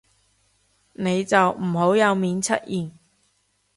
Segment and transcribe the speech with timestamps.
[0.93, 2.93] 你就唔好有面出現